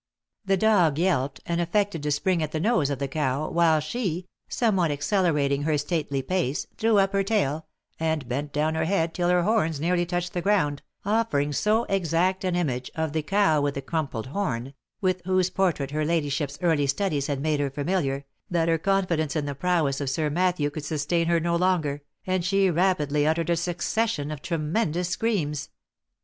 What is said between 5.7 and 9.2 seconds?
stately pace, threw up her tail, and bent down her head